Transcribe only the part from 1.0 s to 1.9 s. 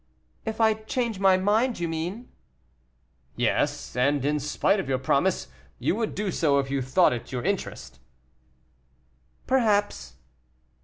my mind, you